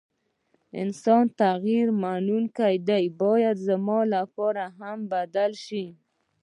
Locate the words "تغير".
1.41-1.87